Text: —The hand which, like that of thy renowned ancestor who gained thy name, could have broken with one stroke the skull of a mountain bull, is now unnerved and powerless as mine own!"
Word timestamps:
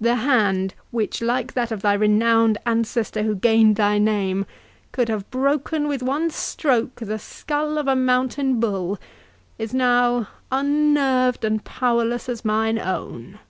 —The 0.00 0.14
hand 0.14 0.74
which, 0.92 1.20
like 1.20 1.54
that 1.54 1.72
of 1.72 1.82
thy 1.82 1.94
renowned 1.94 2.56
ancestor 2.64 3.24
who 3.24 3.34
gained 3.34 3.74
thy 3.74 3.98
name, 3.98 4.46
could 4.92 5.08
have 5.08 5.28
broken 5.32 5.88
with 5.88 6.04
one 6.04 6.30
stroke 6.30 6.94
the 7.02 7.18
skull 7.18 7.76
of 7.76 7.88
a 7.88 7.96
mountain 7.96 8.60
bull, 8.60 8.96
is 9.58 9.74
now 9.74 10.28
unnerved 10.52 11.44
and 11.44 11.64
powerless 11.64 12.28
as 12.28 12.44
mine 12.44 12.78
own!" 12.78 13.40